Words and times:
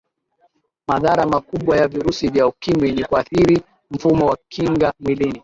madhara 0.87 1.25
makubwa 1.25 1.77
ya 1.77 1.87
virusi 1.87 2.27
vya 2.29 2.47
ukimwi 2.47 2.91
ni 2.91 3.03
kuathiri 3.03 3.61
mfumo 3.91 4.25
wa 4.25 4.37
kinga 4.49 4.93
mwilini 4.99 5.39